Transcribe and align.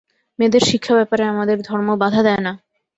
মেয়েদের 0.39 0.63
শিক্ষা-ব্যাপারে 0.69 1.23
আমাদের 1.25 1.57
ধর্ম 1.61 1.89
বাধা 2.01 2.21
দেয় 2.27 2.41
না। 2.45 2.53